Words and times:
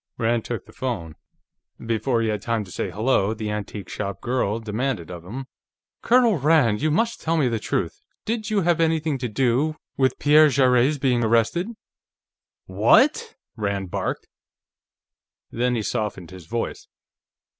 Rand 0.17 0.45
took 0.45 0.65
the 0.65 0.71
phone. 0.73 1.13
Before 1.77 2.23
he 2.23 2.29
had 2.29 2.41
time 2.41 2.63
to 2.63 2.71
say 2.71 2.89
"hello," 2.89 3.35
the 3.35 3.51
antique 3.51 3.87
shop 3.87 4.19
girl 4.19 4.57
demanded 4.59 5.11
of 5.11 5.23
him: 5.23 5.45
"Colonel 6.01 6.39
Rand, 6.39 6.81
you 6.81 6.89
must 6.89 7.21
tell 7.21 7.37
me 7.37 7.47
the 7.47 7.59
truth. 7.59 8.01
Did 8.25 8.49
you 8.49 8.61
have 8.61 8.81
anything 8.81 9.19
to 9.19 9.29
do 9.29 9.75
with 9.97 10.17
Pierre 10.17 10.49
Jarrett's 10.49 10.97
being 10.97 11.23
arrested?" 11.23 11.69
"What?" 12.65 13.35
Rand 13.55 13.91
barked. 13.91 14.27
Then 15.51 15.75
he 15.75 15.83
softened 15.83 16.31
his 16.31 16.47
voice. 16.47 16.87